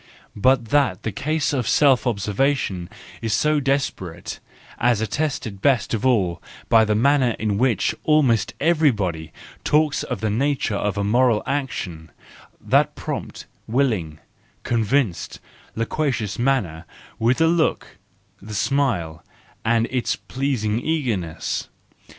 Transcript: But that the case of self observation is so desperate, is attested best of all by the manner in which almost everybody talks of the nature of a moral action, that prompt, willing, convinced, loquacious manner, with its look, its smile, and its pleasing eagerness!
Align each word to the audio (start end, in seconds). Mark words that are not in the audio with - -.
But 0.35 0.69
that 0.69 1.03
the 1.03 1.11
case 1.11 1.53
of 1.53 1.67
self 1.67 2.07
observation 2.07 2.89
is 3.21 3.33
so 3.33 3.59
desperate, 3.59 4.39
is 4.83 4.99
attested 4.99 5.61
best 5.61 5.93
of 5.93 6.07
all 6.07 6.41
by 6.69 6.85
the 6.85 6.95
manner 6.95 7.35
in 7.37 7.59
which 7.59 7.93
almost 8.03 8.55
everybody 8.59 9.31
talks 9.63 10.01
of 10.01 10.19
the 10.19 10.31
nature 10.31 10.73
of 10.75 10.97
a 10.97 11.03
moral 11.03 11.43
action, 11.45 12.09
that 12.59 12.95
prompt, 12.95 13.45
willing, 13.67 14.17
convinced, 14.63 15.39
loquacious 15.75 16.39
manner, 16.39 16.85
with 17.19 17.39
its 17.39 17.47
look, 17.51 17.97
its 18.41 18.57
smile, 18.57 19.23
and 19.63 19.87
its 19.91 20.15
pleasing 20.15 20.79
eagerness! 20.79 21.69